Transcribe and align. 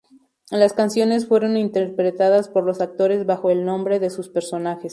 Las 0.49 0.73
canciones 0.73 1.27
fueron 1.27 1.57
interpretadas 1.57 2.49
por 2.49 2.63
los 2.63 2.81
actores 2.81 3.27
bajo 3.27 3.51
el 3.51 3.65
nombre 3.65 3.99
de 3.99 4.09
sus 4.09 4.29
personajes. 4.29 4.89